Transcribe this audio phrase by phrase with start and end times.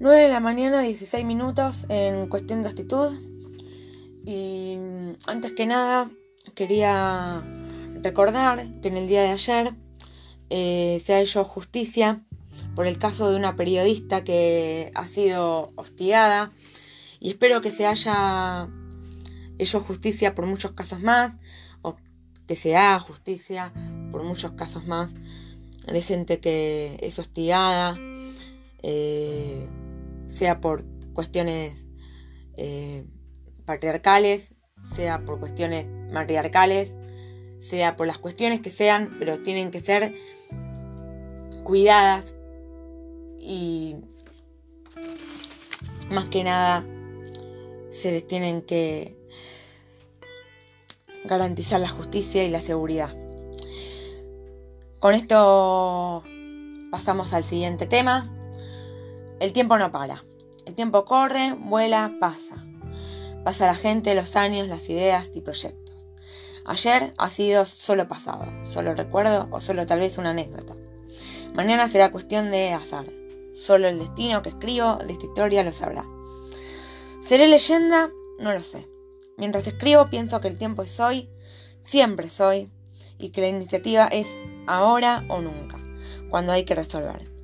[0.00, 3.18] 9 de la mañana, 16 minutos en cuestión de actitud.
[4.24, 4.76] Y
[5.26, 6.08] antes que nada,
[6.54, 7.42] quería
[8.00, 9.74] recordar que en el día de ayer
[10.50, 12.24] eh, se ha hecho justicia
[12.76, 16.52] por el caso de una periodista que ha sido hostigada.
[17.18, 18.68] Y espero que se haya
[19.58, 21.34] hecho justicia por muchos casos más,
[21.82, 21.96] o
[22.46, 23.72] que se haga justicia
[24.12, 25.12] por muchos casos más
[25.92, 27.98] de gente que es hostigada.
[28.84, 29.66] Eh,
[30.38, 31.84] sea por cuestiones
[32.56, 33.04] eh,
[33.64, 34.54] patriarcales,
[34.94, 36.94] sea por cuestiones matriarcales,
[37.58, 40.14] sea por las cuestiones que sean, pero tienen que ser
[41.64, 42.34] cuidadas
[43.38, 43.96] y
[46.10, 46.86] más que nada
[47.90, 49.18] se les tienen que
[51.24, 53.14] garantizar la justicia y la seguridad.
[55.00, 56.24] Con esto
[56.90, 58.32] pasamos al siguiente tema.
[59.40, 60.27] El tiempo no para.
[60.68, 62.62] El tiempo corre, vuela, pasa.
[63.42, 65.94] Pasa la gente, los años, las ideas y proyectos.
[66.66, 70.76] Ayer ha sido solo pasado, solo recuerdo o solo tal vez una anécdota.
[71.54, 73.06] Mañana será cuestión de azar.
[73.54, 76.04] Solo el destino que escribo de esta historia lo sabrá.
[77.26, 78.10] ¿Seré leyenda?
[78.38, 78.86] No lo sé.
[79.38, 81.30] Mientras escribo pienso que el tiempo es hoy,
[81.82, 82.70] siempre soy,
[83.16, 84.26] y que la iniciativa es
[84.66, 85.80] ahora o nunca,
[86.28, 87.37] cuando hay que resolver.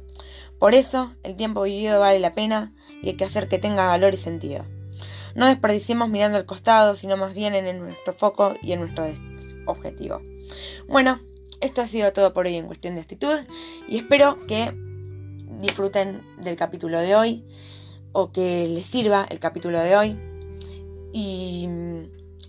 [0.64, 4.14] Por eso, el tiempo vivido vale la pena y hay que hacer que tenga valor
[4.14, 4.64] y sentido.
[5.34, 9.04] No desperdiciemos mirando al costado, sino más bien en nuestro foco y en nuestro
[9.66, 10.22] objetivo.
[10.88, 11.20] Bueno,
[11.60, 13.40] esto ha sido todo por hoy en cuestión de actitud
[13.88, 14.72] y espero que
[15.60, 17.44] disfruten del capítulo de hoy
[18.12, 20.18] o que les sirva el capítulo de hoy.
[21.12, 21.68] Y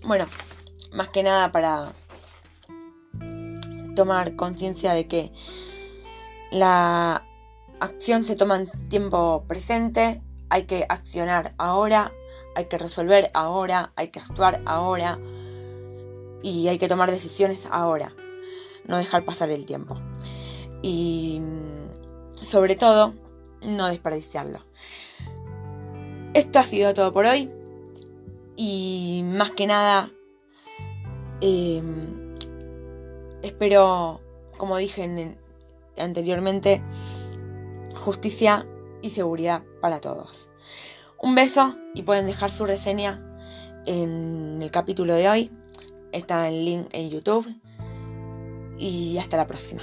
[0.06, 0.26] bueno,
[0.90, 1.92] más que nada para
[3.94, 5.32] tomar conciencia de que
[6.50, 7.25] la
[7.80, 12.12] acción se toma en tiempo presente, hay que accionar ahora,
[12.54, 15.18] hay que resolver ahora, hay que actuar ahora
[16.42, 18.14] y hay que tomar decisiones ahora,
[18.86, 19.96] no dejar pasar el tiempo.
[20.82, 21.40] Y
[22.42, 23.14] sobre todo,
[23.66, 24.60] no desperdiciarlo.
[26.34, 27.50] Esto ha sido todo por hoy
[28.56, 30.10] y más que nada,
[31.40, 32.34] em,
[33.42, 34.20] espero,
[34.56, 35.36] como dije
[35.98, 36.82] anteriormente,
[38.06, 38.64] justicia
[39.02, 40.48] y seguridad para todos.
[41.20, 43.20] Un beso y pueden dejar su reseña
[43.84, 45.50] en el capítulo de hoy.
[46.12, 47.52] Está el link en YouTube.
[48.78, 49.82] Y hasta la próxima.